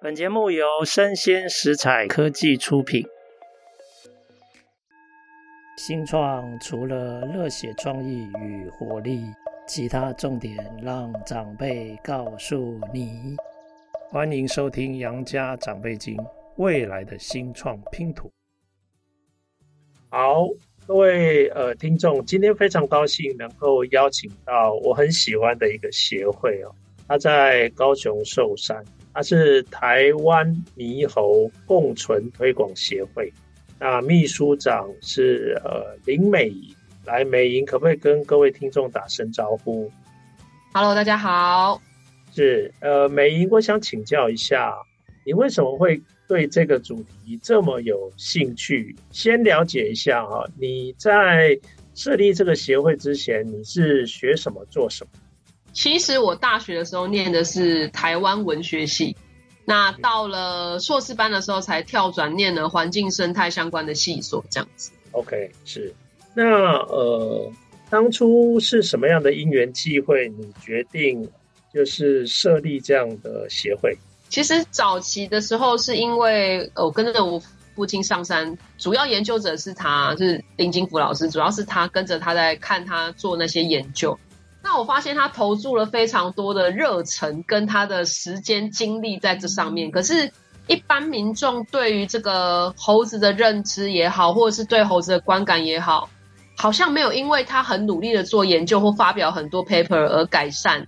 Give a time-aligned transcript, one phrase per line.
[0.00, 3.04] 本节目由生鲜食材科技出品。
[5.76, 9.24] 新创除了热血创意与活力，
[9.66, 13.34] 其他重点让长辈告诉你。
[14.08, 16.16] 欢迎收听《杨家长辈经》，
[16.58, 18.30] 未来的新创拼图。
[20.10, 20.46] 好，
[20.86, 26.72] 各位呃听众，今天非常高兴能够邀请到我很喜欢的一个协会哦，
[27.08, 33.32] 他在高雄寿山，他是台湾猕猴共存推广协会。
[33.80, 36.74] 那秘书长是呃林美莹，
[37.04, 39.90] 来美莹可不可以跟各位听众打声招呼
[40.72, 41.80] ？Hello，大家好。
[42.34, 44.74] 是呃美莹，我想请教一下，
[45.24, 48.94] 你为什么会对这个主题这么有兴趣？
[49.10, 51.58] 先了解一下哈，你在
[51.94, 55.10] 设立这个协会之前，你是学什么做什么？
[55.72, 59.16] 其实我大学的时候念的是台湾文学系。
[59.64, 64.90] 那到了硕士班的时候，才跳转念了环境生态相关的系所，这样子。
[65.12, 65.94] OK，是。
[66.34, 66.44] 那
[66.86, 67.52] 呃，
[67.90, 71.28] 当初是什么样的因缘际会，你决定
[71.74, 73.94] 就是设立这样的协会？
[74.30, 77.38] 其实早期的时候，是因为我跟着我
[77.74, 84.18] 父亲上山，主要研究者是他，就是林金福老师，主要是他跟着他在看他做那些研究。
[84.70, 90.30] 那我发现他投注了非常多的热忱跟他的时间精力在这上面，可是，
[90.66, 96.10] 一般民众对于这个猴子的认知也好，或者是对猴子的观感也好，
[96.54, 100.86] 好像没有因为他很努力的做研究或发表很多 paper 而改善，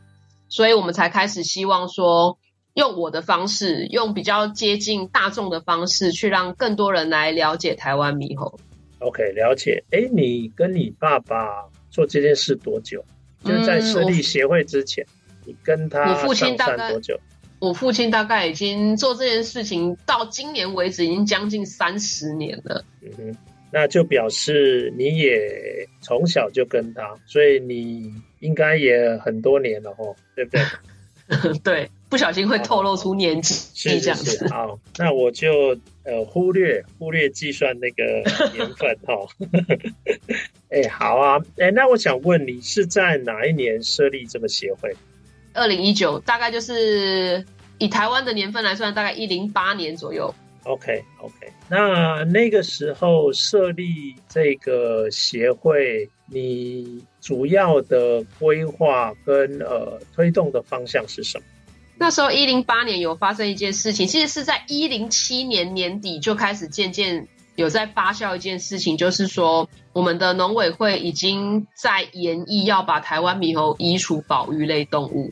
[0.50, 2.36] 所以我们才开始希望说，
[2.74, 8.58] 用我的方式，用比较接近大众的方式，去让更多人来了解台湾猕猴。
[8.98, 9.82] OK，了解。
[9.90, 13.02] 哎，你跟你爸爸做这件事多久？
[13.44, 17.18] 就是在设立协会之前，嗯、你跟他上山多久？
[17.58, 22.84] 我父亲大概已经做这件事情到今年为止，已经将近三十年了。
[23.02, 23.36] 嗯哼，
[23.70, 30.62] 那就表示你也从小就跟他，所以你应该也很多年了哦，对不对？
[31.62, 34.46] 对，不小心会透露出年纪，是这样子。
[34.48, 38.04] 好，那我就呃忽略忽略计算那个
[38.52, 39.14] 年份哈。
[40.70, 44.92] 哎、欸，好啊，哎、欸，那我想问你是在哪一年设立这个协会？
[45.54, 47.44] 二零一九，大概就是
[47.78, 50.34] 以台湾的年份来算，大概一零八年左右。
[50.64, 61.44] OK OK，那那个时候设立这个协会，你主要的规划跟呃推动的方向是什么？
[62.00, 75.30] 那时候一零八年有发生一件事情，其实是在一零七年年底就开始渐渐有在发酵一件事情，就是说我们的农委会已经在研议要把台湾猕猴移除保育类动物。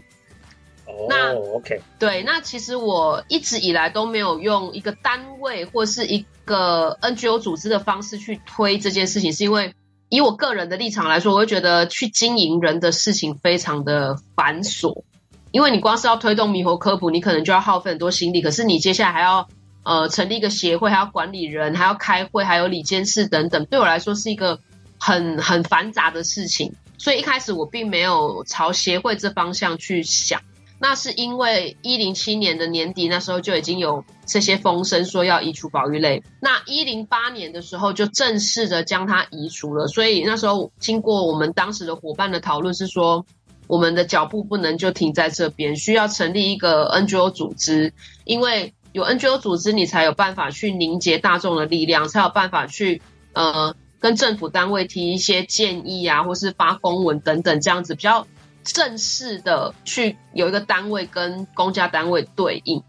[1.09, 9.73] 那 OK，对，那其实我一直以来都没有用一个单位或是一个 NGO 组织的方式去推这件事情，是因为
[10.11, 15.03] 以我个人的立场来说，我会觉得去经营人的事情非常的繁琐，
[15.51, 19.49] 因为你光是要推动猕猴科普，你可能就要耗费很多心力，可是你接下来还要
[19.83, 24.61] 呃成立一个协会，还要管理人，还要开会，还有理监事等等，对我来说是一个
[24.99, 30.41] 很很繁杂的事情，所以一开始我并没有朝协会这方向去想。
[30.81, 36.23] 那是因为一零七年的年底，那时候就已经有这些风声说要移除保育类。
[36.41, 39.89] 那一零八年的时候就正式的将它移除了。
[39.89, 43.27] 所以那时候经过我们当时的伙伴的讨论，是说
[43.69, 47.93] 我们的脚步不能就停在这边，需要成立一个 NGO 组织，
[48.25, 53.01] 因为有 NGO 组织，你才有办法去凝结大众的力量，才有办法去
[53.35, 58.27] 呃跟政府单位提一些建议啊，或是发公文等等这样子比较。
[58.65, 62.83] 正式的去有一个单位跟公家单位对应，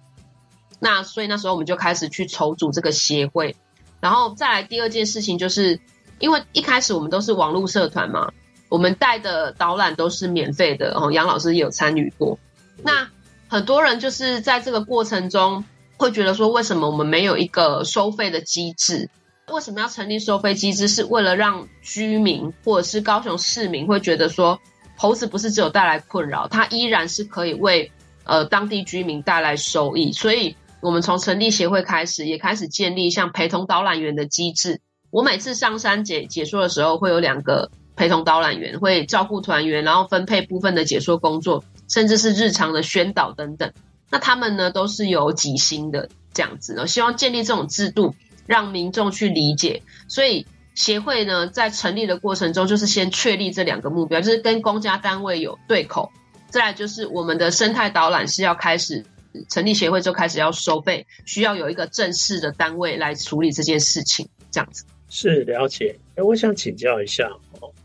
[0.78, 3.56] 那所以那时候我们就开始去筹组这个协会，
[4.02, 5.80] 然后再来第二件事情，就是
[6.20, 8.34] 因为一开始我们都是网络社团嘛，
[8.70, 12.40] 我们带的导览都是免费的，哦杨老师也有参与过。
[12.84, 13.10] 那
[13.50, 15.66] 很多人就是在这个过程中
[15.98, 19.10] 会觉得说，为什么我们没有一个收费的机制？
[19.52, 20.88] 为什么要成立收费机制？
[20.88, 24.60] 是为了让居民或者是高雄市民会觉得说。
[25.02, 27.90] 猴子不是只有带来困扰，它依然是可以为
[28.26, 30.12] 呃当地居民带来收益。
[30.12, 34.82] 所以，我们从成立协会开始，也开始建立像陪同导览员的机制。
[35.10, 43.74] 我每次上山解解说的时候，会有两个陪同导览员，会照顾团员，然后分配部分的解说工作，甚至是日常的宣导等等。
[44.10, 46.74] 那他们呢，都是有给薪的这样子。
[46.74, 48.16] 呢希望建立这种制度，
[48.48, 49.84] 让民众去理解。
[50.08, 50.48] 所以。
[50.76, 56.10] 协会呢，在成立的过程中，就是先确立这两个目标，就是跟公家单位有对口。
[56.48, 59.04] 再来就是我们的生态导览是要开始
[59.50, 64.86] 成立协会就开始要收费，需要有一个正式的单位来处理这件事情，这样子。
[65.10, 66.00] 是了解。
[66.20, 67.32] 哎，我想请教一下，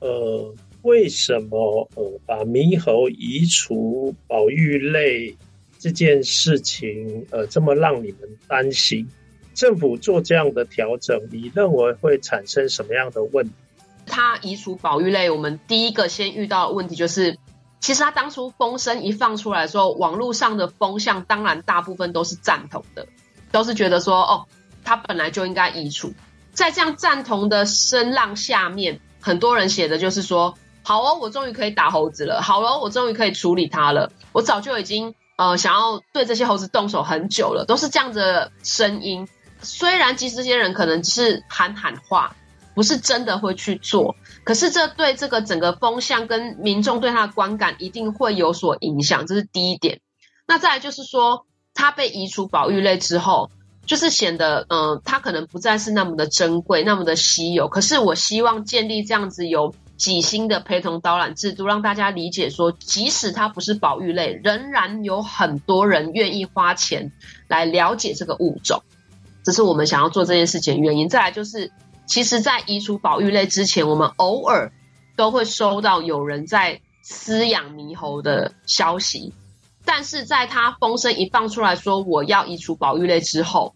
[0.00, 0.52] 呃，
[0.82, 5.36] 为什么呃把猕猴移除保育类
[5.78, 9.06] 这件事情，呃，这么让你们担心？
[9.54, 13.52] 政府做这样的调整，你认为会产生什么样的问题？
[14.04, 17.38] 它移除保育类，我们第一个先遇到的问题就是，
[17.78, 23.06] 其实它当初风声一放出来的时候，网络上的风向当然大部分都是赞同的，
[23.52, 24.44] 都是觉得说，哦，
[24.82, 26.12] 它本来就应该移除。
[26.54, 39.28] 在这样赞同的声浪下面，很多人写的就是说，好哦，我终于可以打猴子了，好了，我终于可以处理它了，我早就已经呃想要对这些猴子动手很久了，都是这样的声音。
[39.60, 42.36] 虽然其实这些人可能是喊喊话，
[42.74, 44.14] 不是真的会去做，
[44.44, 50.00] 可是这对这个整个风向跟民众对他的观感一定会有所影响，这是第一点。
[50.46, 53.50] 那再来就是说，它被移除保育类之后，
[53.86, 57.68] 就是显得嗯、它可能不再是那么的珍贵，那么的稀有。
[57.68, 67.12] 可是我希望建立这样子有几星的陪同导览制度，让大家理解说，即使它不是保育类，仍然有很多人愿意花钱
[67.46, 68.82] 来了解这个物种。
[69.44, 71.08] 这是我们想要做这件事情的原因。
[71.08, 71.70] 再来就是，
[72.06, 74.72] 其实，在移除保育类之前，我们偶尔
[75.16, 79.34] 都会收到有人在饲养猕猴的消息。
[79.84, 83.74] 但是，在他风声一放出来说我要移除保育类之后，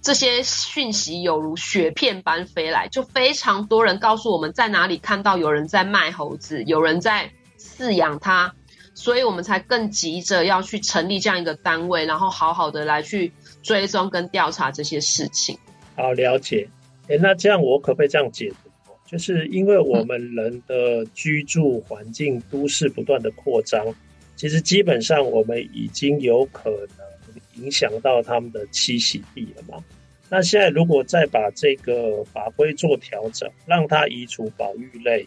[0.00, 8.54] 这些讯息犹如雪片般飞来，就非常多人告诉我们在哪里看到有人在卖猴子，有人在饲养它，
[8.94, 13.32] 所以我们才更急着要去成立这样一个单位，然后好好的来去。
[13.60, 15.58] 追踪跟调查这些事情，
[15.94, 16.70] 好了解。
[17.08, 18.70] 诶，那这样我可不可以这样解读？
[19.04, 23.84] 就是因为我们人的居住环境、都市不断的扩张，
[24.38, 29.84] 其实基本上我们已经有可能影响到他们的栖息地了嘛。
[30.30, 35.26] 那现在如果再把这个法规做调整，让它移除保育类，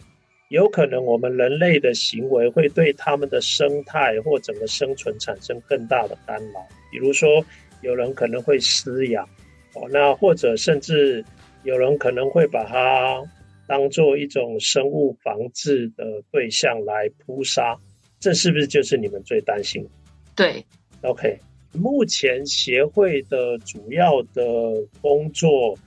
[0.49, 7.45] 有可能我们人类的行为会对他们的生态或整个生存产生更大的干扰，比如说。
[7.83, 9.27] 有人可能会饲养，
[9.73, 11.25] 哦，那或者甚至
[11.63, 13.23] 有人可能会把它
[13.65, 17.79] 当做一种生物防治的对象来扑杀，
[18.21, 19.85] 这是不是就是你们最担心？
[20.33, 20.65] 对
[21.01, 21.38] ，OK。
[21.73, 24.44] 目前协会的主要的
[25.01, 25.77] 工作，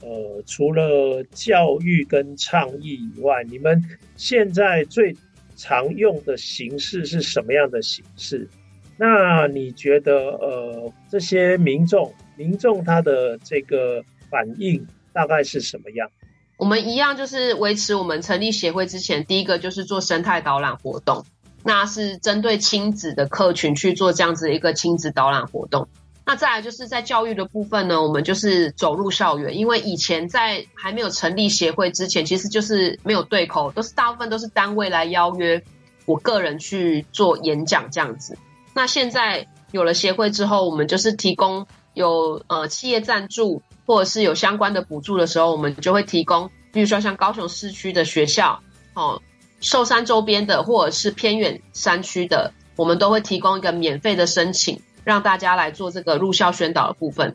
[0.00, 3.82] 呃，除了教育跟倡议以外，你们
[4.16, 5.16] 现在最
[5.56, 8.48] 常用的形式是什么样的形式？
[8.96, 16.08] 那你觉得，呃，这些民众，民众他的这个反应大概是什么样？
[16.56, 21.24] 我们一样就是维持我们成立协会之前，第一个就是做生态导览活动，
[21.64, 25.88] 那是针对亲子的客群去做这样子一个亲子导览活动。
[26.24, 35.62] 那再来就是在教育的部分呢，我们就是走入校园，因为以前在还没有成立协会之前，其实就是没有对口，都是大部分都是单位来邀约
[36.06, 38.38] 我个人去做演讲这样子。
[38.72, 48.60] 那现在有了协会之后，我们就是提供有呃企业赞助或者是有相关的补助的时候，我们就会提供，比如说像高雄市区的学校，
[48.94, 49.20] 哦，
[49.62, 57.34] 寿山周边的或者是偏远山区的，我们都会提供一个免费的申请，让大家来做这个入校宣导的部分。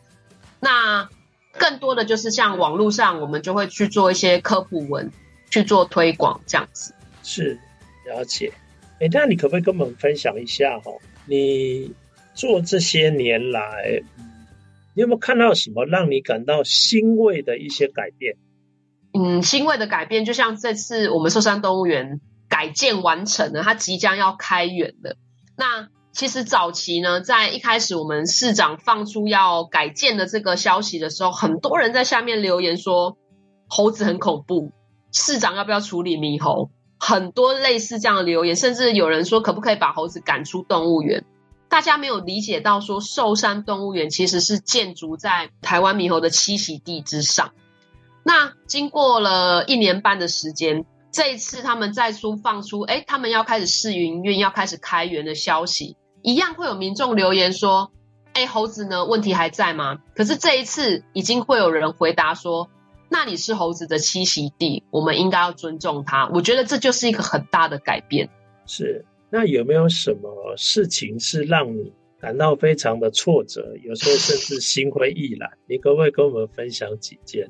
[0.59, 1.09] 那
[1.53, 5.09] 更多的就是像网络上，我们就会去做一些科普文，
[5.49, 6.93] 去做推广这样子。
[7.23, 7.57] 是，
[8.05, 8.53] 了解。
[8.99, 10.91] 哎，那你可不可以跟我们分享一下哈？
[11.25, 11.93] 你
[12.33, 14.03] 做这些年来，
[14.93, 18.35] 你有没有看到什么让你感到欣慰的一些改变？
[19.13, 25.15] 嗯，欣慰的改变，就像这次我们寿山动物园改建完成了，它即将要开园了。
[25.55, 33.17] 那其实早期呢，在一开始我们市长放出要改建的这个消息的时候，很多人在下面留言说
[33.67, 34.71] 猴子很恐怖，
[35.11, 36.69] 市长要不要处理猕猴？
[36.99, 41.23] 很多类似这样的留言，甚至有人说可不可以把猴子赶出动物园？
[41.69, 47.51] 大家没有理解到说寿山动物园其实是建筑在台湾猕猴的栖息地之上。
[48.27, 57.93] 那经过了一年半的时间，这一次他们再出放出，哎，他们要开始试营运，要开始开源的消息，一样会有民众留言说，
[58.33, 59.05] 哎，猴子呢？
[59.05, 59.99] 问题还在吗？
[60.13, 62.69] 可是这一次已经会有人回答说。
[63.09, 66.27] 那里是猴子的栖息地，我们应该要尊重它。
[66.33, 68.29] 我觉得这就是一个很大的改变。
[68.65, 75.49] 是，那有没有什么事情是让你感到非常的挫折，有时候甚至心灰意冷？
[75.69, 77.49] 你可不可以跟我们分享几件？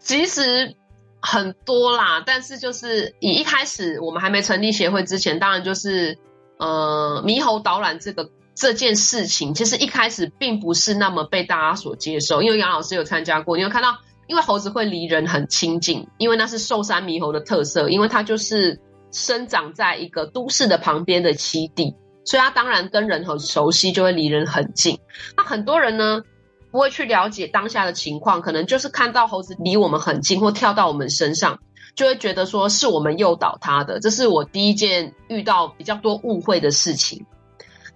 [0.00, 0.74] 其实
[1.20, 6.18] 很多啦，但是就是以一开始我们还没成立协会之前，当然就是
[6.58, 12.42] 呃猕猴导览这个这件事情，其实一开始并不是那么被大家所接受。
[12.42, 18.80] 因为杨老师有参加过，你有看到，因为猴子会离人很亲近，因为那是寿山猕猴的特色，因为它就是
[19.12, 24.98] 生长在一个都市的旁边的栖地，所以它当然跟人很熟悉，就会离人很近。
[25.36, 26.22] 那很多人呢，
[26.70, 31.60] 不会去了解当下的情况，可能就是看到猴子离我们很近或跳到我们身上。
[31.96, 37.26] 就会觉得说是我们诱导他的，这是我第一件遇到比较多误会的事情。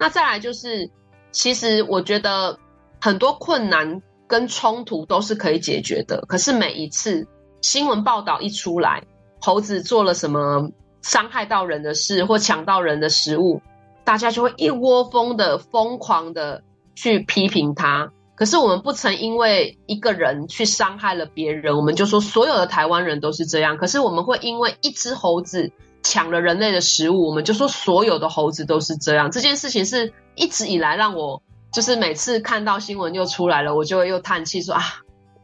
[0.01, 0.91] 那再来就是，
[1.31, 2.59] 其实我觉得
[3.01, 6.23] 很多困难跟冲突都是可以解决的。
[6.27, 7.29] 可是每一次
[7.63, 9.05] 新闻报道一出来，
[9.41, 13.63] 猴子做了什么伤害到人的事或抢到人的食物，
[14.03, 16.65] 大家就会一窝蜂的疯狂的
[16.97, 18.11] 去批评他。
[18.37, 23.77] 可是我们不曾因为一个人去伤害了别人，我们就说所有的台湾人都是这样。
[23.77, 25.71] 可是我们会因为一只猴子
[26.03, 29.31] 抢了人类的食物，我们就说所有的猴子都是这样。
[29.31, 34.83] 这件事情是一直以来让我就是每次看到新闻又出来了，我就会又叹气说啊，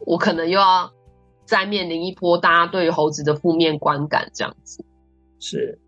[0.04, 0.92] 我可能又要
[1.44, 4.84] 再面临一波大家对于猴子的负面观感这样子。
[5.38, 5.78] 是，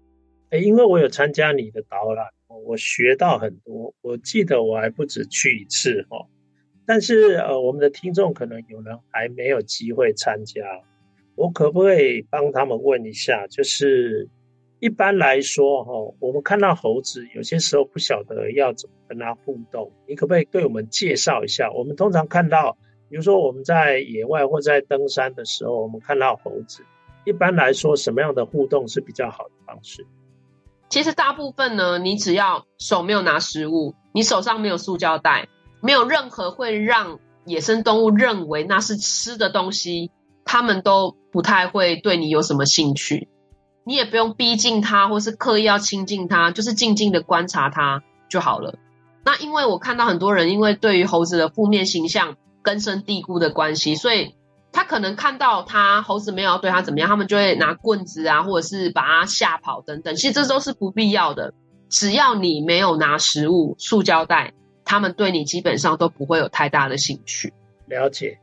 [0.51, 2.27] 哎，因为我有参加你的导览，
[2.65, 3.93] 我学到很多。
[4.03, 6.27] 我记得我还不止去一次哈。
[6.93, 10.61] 但是呃，我们的听众可能有人还没有机会参加，
[11.37, 13.47] 我可不可以帮他们问一下？
[13.47, 14.29] 就是
[14.79, 21.73] 一般来说哈，我们看到猴子，有些时候不晓得要怎么跟它互动，你可不可以对我们介绍一下？
[21.73, 22.77] 我们通常看到，
[23.09, 26.85] 比如说我们在野外或在登山的时候，我们看到猴子，
[27.25, 30.07] 一般来说什么样的互动是比较好的方式？
[30.91, 35.49] 其实大部分呢，你只要手没有拿食物，你手上没有塑胶袋。
[35.83, 40.13] 没有任何会让野生动物认为那是吃的东西，
[40.45, 43.29] 他们都不太会对你有什么兴趣。
[43.85, 48.79] 你也不用逼近它，或是刻意要亲近它，就是静静的观察它就好了。
[49.25, 54.37] 那因为我看到很多人因为对于猴子的负面形象根深蒂固的关系，所以
[54.71, 60.15] 他可能看到他猴子没有要对他怎么样，他们就会拿棍子啊，或者是把它吓跑等等。
[60.15, 61.53] 其实这都是不必要的，
[61.91, 64.55] 只要你没有拿食物、塑胶袋。
[64.93, 67.51] 他们对你基本上都不会有太大的兴趣。
[67.87, 68.39] 了解。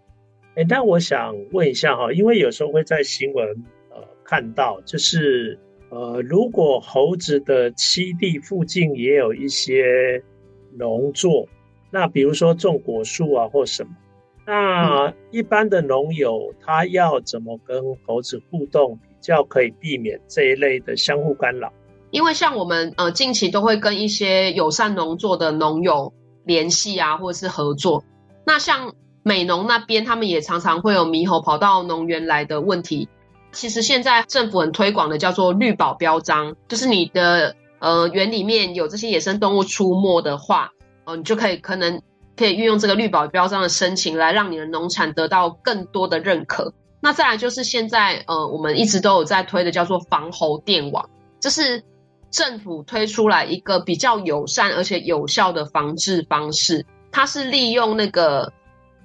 [0.56, 3.48] 哎，那我想问一下哈，因为有时候会在新闻
[3.91, 5.60] 呃看到，就是
[5.91, 10.24] 呃，如果猴子的栖地附近也有一些
[10.75, 11.48] 农作，
[11.91, 13.91] 那比如说种果树啊或什么，
[14.48, 21.72] 那一般的农友他要怎么跟猴子互动，比较可以避免这一类的相互干扰？
[22.10, 26.12] 因为像我们呃近期都会跟一些友善农作的农友。
[26.50, 28.03] 联系啊，或者是合作。
[28.44, 33.08] 那像美农那边，他们也常常会有猕猴跑到农园来的问题。
[33.51, 40.72] 其实现在政府很推广的叫做绿保标章，就是你的呃园里面有这些野生动物出没的话，
[41.06, 42.01] 呃，你就可以可能
[42.36, 46.74] 可以运用这个绿保标章的申请来让你的农产得到更多的认可。
[47.00, 51.08] 那再来就是现在呃我们一直都有在推的叫做防猴电网，
[51.39, 51.84] 就是。
[52.32, 58.54] 政府推出来一个比较友善而且有效的防治方式，它是利用那个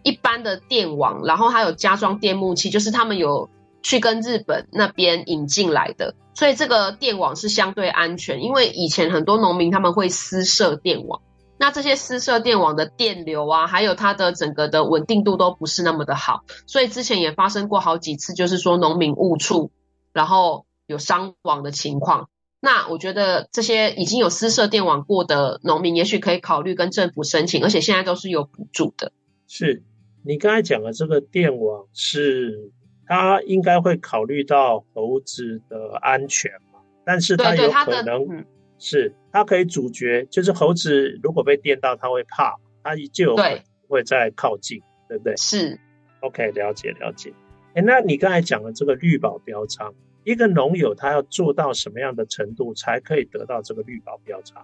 [0.02, 3.48] 一般的电网，然后它有加装电木器，就是他们有
[3.82, 8.42] 去跟日本那边引进来的，所以这个电网是相对安全。
[8.42, 11.22] 因为以前很多农民他们会私设电网，
[11.56, 19.70] 那这些私设电网的电流啊，还有它的整个的稳定度都不是那么的好，所以之前也发生过好几次，就是说农民误触，
[20.12, 22.28] 然后有伤亡的情况。
[22.64, 29.12] 那我觉得这些已经有私设电网过的农民，也许可以考虑跟政府申请，而且现在都是有补助的。
[29.46, 29.82] 是
[30.22, 32.72] 你刚才讲的这个电网是，
[33.06, 36.80] 它应该会考虑到猴子的安全嘛？
[37.04, 38.46] 但是它有可能
[38.78, 45.36] 是它可以阻绝，就是猴子如果被电到，它会怕，它就有可能会再靠近，对，对不对？
[45.36, 45.78] 是。
[46.20, 47.34] OK，了解了解。
[47.74, 49.94] 哎，那你刚才讲的这个绿保标章。
[50.24, 54.62] 一个农友他要做到什么样的程度才可以得到这个绿保标章？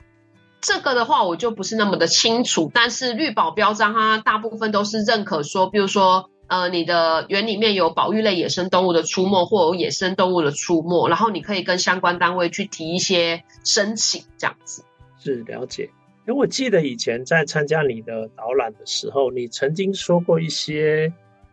[0.60, 14.84] 这个的话我就不是那么的清楚，但是绿保标章它大部分都是认可说，比如说呃你的园里面有保育类野生动物的出没，或有野生动物的出没，然后你可以跟相关单位去提一些申请，这样子。
[15.18, 15.90] 是了解。
[16.28, 21.12] 因为我记得以前在参加你的导览的时候，你曾经说过一些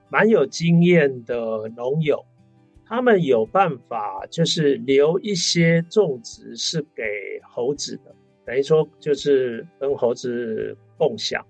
[0.09, 2.25] 蛮有经验的农友。
[2.87, 7.03] 他们有办法，就是留一些种植是给
[7.43, 8.15] 猴子的，
[8.45, 11.45] 等于说就是跟猴子共享。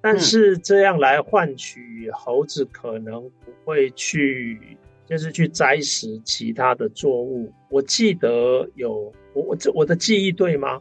[0.00, 7.52] 但是这样来换取猴子可能不会去，就是去摘食其他的作物。
[7.70, 10.80] 我记得有我我这我的记忆对吗？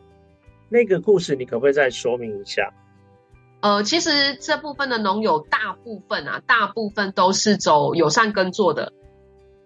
[0.70, 2.74] 那个故事你可不可以再说明一下？
[3.62, 8.94] 呃，其实这部分的农友大部分啊，大部分都是走友善耕作的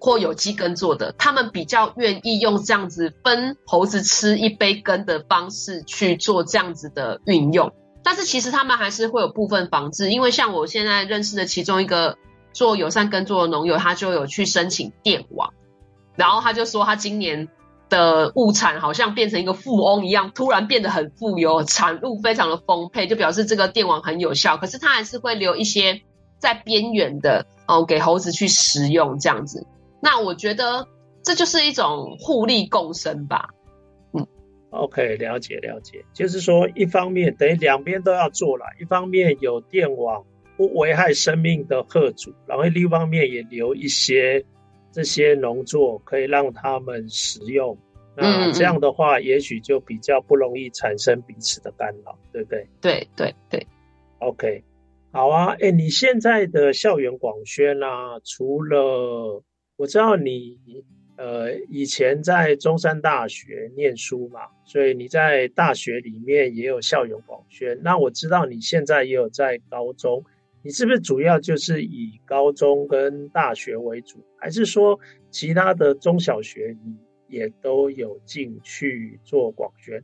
[0.03, 7.72] 或有机耕作的，他们比较愿意用这样子分猴子吃一杯羹的方式去做这样子的运用。
[8.03, 12.17] 但是其实他们还是会有部分防治，因为像我现在认识的其中一个
[12.51, 15.53] 做友善耕作的农友，他就有去申请电网，
[16.15, 17.48] 然后他就说他今年
[17.88, 24.58] 的物产好像变成一个富翁一样，突然变得很富有，产物非常的丰沛，就表示这个电网很有效。
[24.58, 26.01] 可是他还是会留一些
[26.39, 29.67] 在边缘的哦，给猴子去食用这样子。
[30.01, 30.88] 那我觉得
[31.24, 33.50] 这就是一种互利共生吧。
[34.13, 34.27] 嗯。
[34.72, 44.46] OK，了解了解，就是说一方面等于两边都要做了，一方面有电网不危害生命的贺主，然后另一方面也留一些
[44.91, 47.77] 这些农作可以让他们食用，
[48.15, 52.67] 那这样的话也许就比较不容易产生彼此的干扰，对不对？
[52.79, 53.67] 对对对
[54.20, 54.63] ，OK，
[55.12, 59.43] 好啊，哎、欸，你现在的校园广宣啊，除了
[59.82, 60.58] 我知道你。
[61.18, 67.80] 呃，以前在中山大学念书嘛，所以你在大学里面也有校友广宣。
[67.84, 70.26] 那我知道你现在也有在高中，
[70.64, 76.98] 你是不是主要就是以高中跟大学为主，还是说其他的中小学你
[77.28, 80.04] 也都有进去做广宣？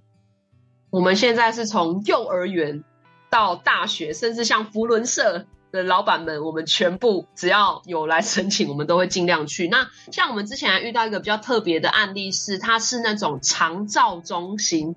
[0.91, 2.83] 我们现在是从幼儿园
[3.31, 5.47] 到大学，甚至像福伦社。
[5.71, 9.67] 的老板们，我们全部只要有来申请，我们都会尽量去。
[9.67, 14.95] 那像我们之前还遇到一个比较特别的案例是，他是那种长照中心.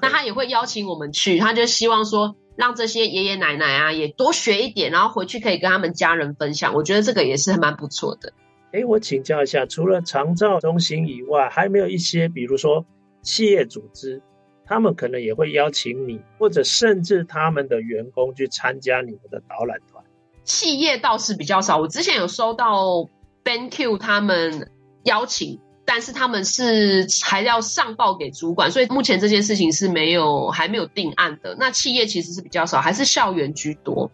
[0.00, 6.74] 那他也会邀请我们去，他就希望说让这些爷爷奶奶啊也多学一点，然后回去可以跟他们家人分享。
[6.74, 8.32] 我觉得这个也是蛮不错的。
[8.72, 12.84] 哎，我请教一下，除了长照中心以外，还有没有一些，比如说
[13.22, 14.22] 企业组织？
[14.70, 20.04] 他们可能也会邀请你，或者甚至他们的员工去参加你们的导览团。
[20.44, 23.08] 企业倒是比较少，我之前有收到
[23.42, 24.70] BenQ 他们
[25.02, 31.56] 邀请，但是他们是还要上报给主管，所以目前这件事情是没有还没有定案的。
[31.58, 34.08] 那企业其实是比较少，还是校园居多。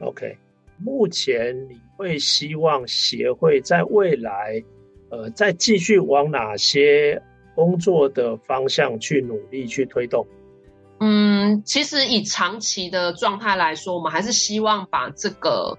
[0.00, 0.38] OK，
[0.78, 4.64] 目前你会希望协会在未来，
[5.10, 7.22] 呃，再继续往哪些？
[7.60, 10.26] 工作的方向去努力去推动。
[10.98, 15.76] 嗯，其实以长期的状态来说，我们还是希望把这个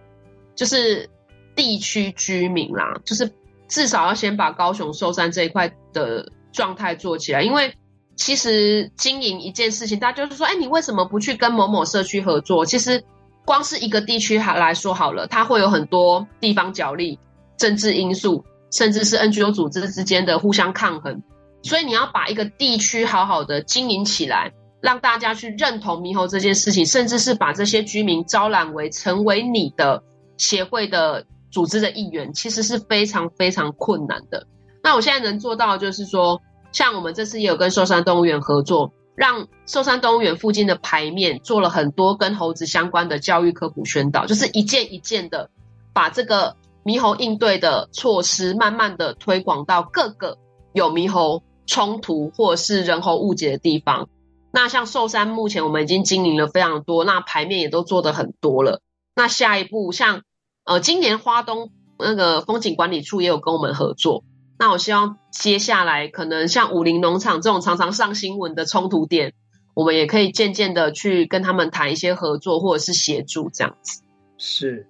[0.53, 1.09] 就是
[1.55, 3.31] 地区居民啦，就是
[3.67, 7.41] 至少要先把高雄寿山这一块的状态做起来。
[7.41, 7.73] 因为
[8.15, 12.63] 其实经营一件事情，大家就是说，哎，你为什么不去跟某某社区合作？
[12.63, 13.03] 其实
[13.43, 17.17] 光是一个地区还来说好了，它会有很多地方角力、
[17.57, 21.23] 政治因素，甚至是 NGO 组织之间的互相抗衡。
[21.63, 30.03] 所以你要把一个地区好好的经营起来，让大家去认同猕猴这件事情，甚至是把这些居民招揽为成为你的
[30.37, 34.47] 协会的组织的一员，其实是非常非常困难的。
[34.83, 45.51] 那我现在能做到就是说，像我们这次也有跟寿山动物园合作，让寿山动物园附近的牌面做了很多跟猴子相关的教育科普宣导，就是一件一件的
[45.93, 50.39] 把这个猕猴应对的措施，慢慢的推广到各个
[50.73, 54.09] 有猕猴冲突或者是人猴误解的地方，
[54.51, 58.81] 那像寿山目前我们已经经营了非常多，那牌面也都做得很多了。
[59.15, 60.23] 那下一步像
[60.65, 64.25] 呃今年花东那个风景管理处也有跟我们合作，
[64.59, 69.33] 那我希望接下来可能像武陵农场这种常常上新闻的冲突点，
[69.73, 74.03] 我们也可以渐渐的去跟他们谈一些合作或者是协助这样子。
[74.37, 74.87] 是。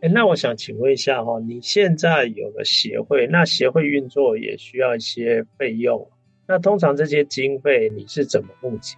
[0.00, 6.08] 哎，那我想请问一下哈，你现在有了协会，那协会运作也需要一些费用，
[6.48, 8.96] 那通常这些经费你是怎么募集？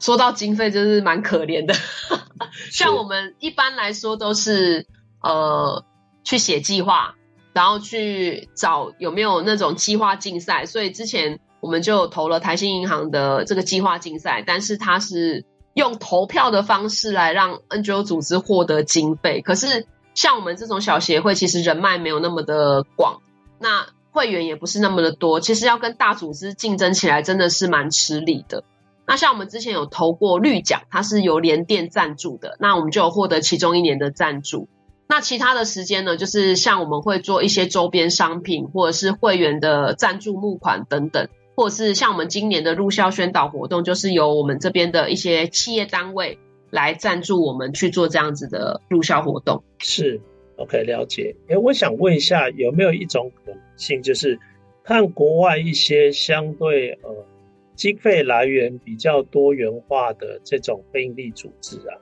[0.00, 1.74] 说到经费，就是蛮可怜的。
[2.72, 4.86] 像我们一般来说都是
[5.22, 5.84] 呃
[6.24, 7.14] 去写计划，
[7.52, 19.86] 然后去找有没有那种计划竞赛，所以之前我们就投了台新银行的这个计划竞赛，但是它是用投票的方式来让 NGO 组织获得经费，可是。
[20.14, 23.22] 像我们这种小协会，其实人脉没有那么的广，
[23.60, 28.64] 那会员也不是那么的多，其实要跟大组织竞争起来，真的是蛮吃力的。
[29.06, 34.68] 那像我们之前有投过绿奖，它是由联电赞助的，那我们就有获得其中一年的赞助。
[35.08, 46.38] 那其他的时间呢，就是像我们会做一些周边商品，或者是会员的赞助募款等等，或者是像我们今年的入校宣导活动，就是由我们这边的一些企业单位。
[46.70, 49.62] 来赞助我们去做这样子的入校活动。
[49.78, 50.20] 是
[50.58, 51.34] ，OK，了解。
[51.48, 54.38] 哎，我想问一下，有没有一种可能性，就是
[54.84, 57.26] 看国外一些相对呃
[57.74, 61.96] 经费来源比较多元化的这种非营利组织啊，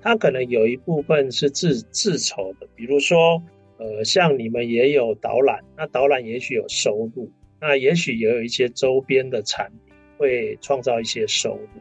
[0.00, 3.42] 它可能有一部分是自自筹的，比如说，
[3.78, 11.80] 呃，像你们也有导览，那导览也许有收入，那也许也有一些周边的产品会创造一些收入。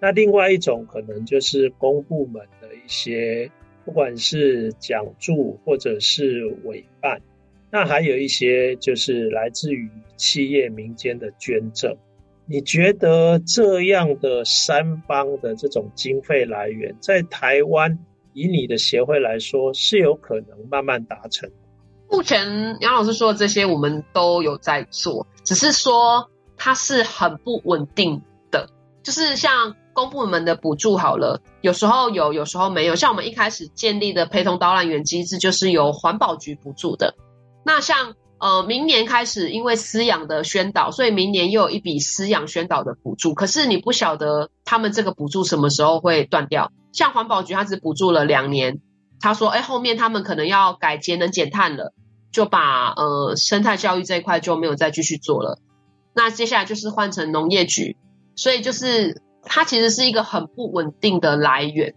[0.00, 3.50] 那另外一种可能就是公部门的一些，
[3.84, 7.20] 不管是奖助或者是委办，
[7.70, 11.96] 那还有一些就是来自于企业民间的捐赠。
[12.46, 17.98] 你觉得这样的三方的这种经费来源，在台湾
[18.32, 21.50] 以你的协会来说，是有可能慢慢达成？
[22.10, 28.20] 目前杨老师说的这些，我们都有在做，只是说它是很不稳定
[28.50, 28.68] 的，
[29.02, 32.94] 就是像公部门的补助好了，有时候有，有时候没有。
[32.94, 37.14] 像我们一开始建立的陪同导览员机制，就是由环保局补助的。
[37.64, 38.14] 那像。
[38.40, 43.32] 呃，明年开始，因为饲养的宣导，所以明年又有一笔饲养宣导的补助。
[43.32, 46.70] 可是你不晓得他们这个补助什么时候会断掉。
[46.92, 48.82] 像环保局，他只补助了两年。
[49.18, 51.94] 他说，哎，后面他们可能要改节能减碳了，
[52.32, 55.58] 就把呃生态教育这一块就没有再继续做了。
[56.14, 57.96] 那接下来就是换成农业局，
[58.36, 61.94] 所以就是它其实是一个很不稳定的来源。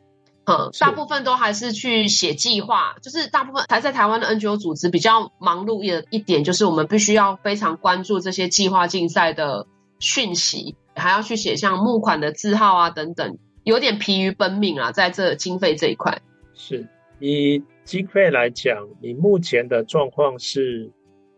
[0.49, 9.67] 嗯，大部分都还是去写计划，就是大部分还在台湾的 NGO 组织比较忙碌的一点，就是我们必须要非常关注这些计划竞赛的
[9.99, 16.21] 讯息，还要去写像募款的字号啊等等，有点疲于奔命啊，在这经费这一块。
[16.53, 16.87] 是，
[17.19, 20.93] 以经费来讲，你目前的状况是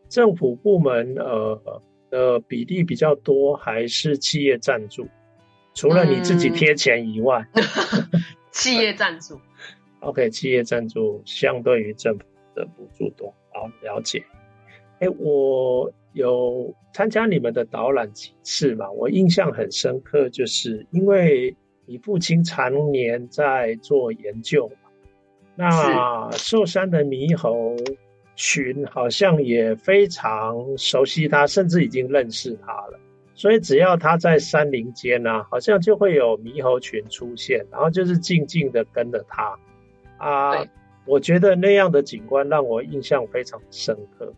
[0.08, 5.08] 政府部门呃的比例比较多，还是企业赞助？
[5.80, 7.48] 除了你自己贴钱以外。
[7.54, 7.64] 嗯
[8.52, 9.40] 企业赞助
[10.02, 14.22] ，OK，企业赞助相对于政府的补助多，好了解。
[15.00, 18.92] 哎，我有参加你们的导览几次嘛？
[18.92, 24.90] 我印象很深刻，就是因为你父亲常年在做研究嘛，
[25.56, 27.78] 那寿山的猕猴
[28.36, 33.00] 群好像也非常熟悉他，甚至已经认识他了。
[33.40, 39.58] 所以只要他在山林间呢、啊，好像就会有猕猴群出现，然后就是静静的跟着他
[40.18, 40.68] 啊。
[41.06, 44.34] 我觉得那样的景观让我印象非常深刻。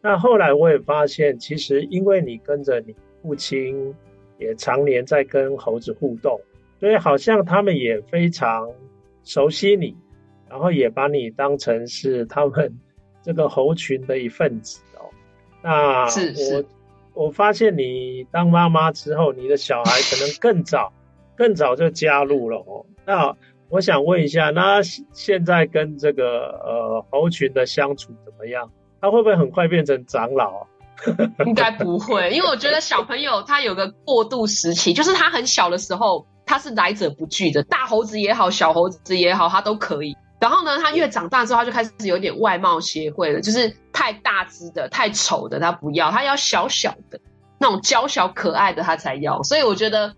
[0.00, 3.92] 那后来我也发现，其实因为你跟着你父亲
[4.38, 6.40] 也常年在跟猴子互动，
[6.78, 8.70] 所以好像他们也非常
[9.24, 9.96] 熟悉你，
[10.48, 12.78] 然后也把你当成是他们
[13.24, 15.10] 这个猴群的一份子哦。
[15.64, 16.64] 那我。
[17.16, 20.92] 我发现你当妈妈之后，你的小孩可能更早、
[21.34, 22.84] 更早就加入了哦。
[23.06, 23.34] 那
[23.70, 28.70] 我想问一下，那现在跟这个呃猴群的相处怎么样？
[29.00, 30.66] 他会不会很快变成长老啊？
[31.44, 40.16] 应该不会，因为我觉得小朋友他有个过渡时期，就是他很小的时候他是来者不拒的，大猴子也好，小猴子也好，他都可以。
[40.38, 47.18] 然后呢，他越长大之后，他就开始有点外貌协会了，就是太大只的、太丑的他不要，他要小小的
[47.58, 49.42] 那种娇小可爱的他才要。
[49.42, 50.14] 所以我觉得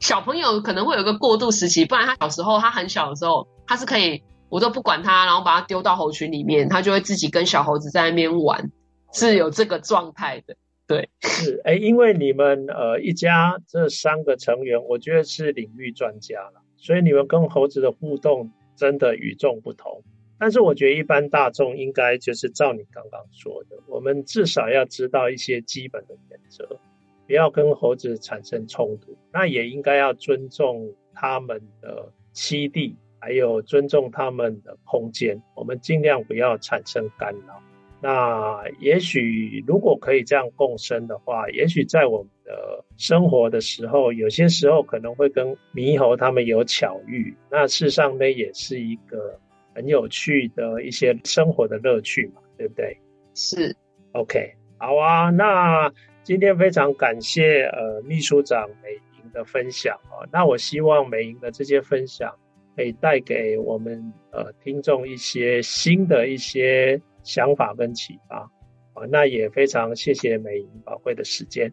[0.00, 8.72] 小朋友可能会有一个过渡时期，不然他小时候他很小的时候，他是可以我都不管他，然后把他丢到猴群里面，他就会自己跟小猴子在那边玩，
[9.12, 10.56] 是有这个状态的。
[10.88, 18.50] 对，是哎，因为你们呃一家这三个成员，我觉得是领域专家了，所以你们跟猴子的互动。
[18.76, 20.02] 真的与众不同，
[20.38, 26.78] 但是我觉得一般大众应该就是照你刚刚说的，我们至少要知道一些基本的原则，
[27.26, 29.16] 不要跟猴子产生冲突。
[29.32, 37.62] 那也应该要尊重他们的栖地，还有尊重他们的空间，我们尽量不要产生干扰。
[38.06, 47.34] 那也许如果可以这样共生的话，也许在我们的生活的时候，有些时候可能会跟猕猴他们有巧遇。
[47.50, 49.40] 那事实上呢，也是一个
[49.74, 52.94] 很有趣的一些生活的乐趣嘛，对不对？
[53.32, 53.74] 是
[54.12, 55.30] ，OK，好啊。
[55.30, 55.90] 那
[56.22, 60.28] 今天非常感谢呃秘书长美莹的分享哦。
[60.30, 62.34] 那我希望美莹的这些分享
[62.76, 67.00] 可以带给我们呃听众一些新的一些。
[67.24, 68.48] 想法跟启发，
[68.92, 71.72] 啊，那也非常谢谢美莹宝贵的时间，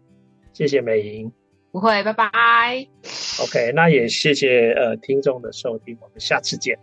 [0.54, 1.32] 谢谢美莹，
[1.72, 2.30] 不会，拜拜。
[3.44, 6.80] OK，那也谢谢呃听众的收听，我们下次见。